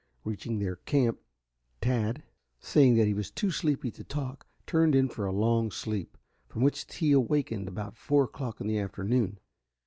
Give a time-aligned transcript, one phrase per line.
[0.23, 1.19] Reaching their camp,
[1.79, 2.23] Tad,
[2.59, 6.63] saying that he was too sleepy to talk, turned in for a long sleep, from
[6.63, 9.37] which he awakened about four o'clock in the afternoon.